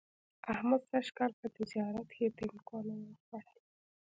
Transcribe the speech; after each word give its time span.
احمد 0.53 0.81
سږ 0.89 1.05
کال 1.17 1.31
په 1.39 1.47
تجارت 1.57 2.07
کې 2.17 2.33
تیندکونه 2.37 2.93
و 3.05 3.11
خوړل 3.23 3.49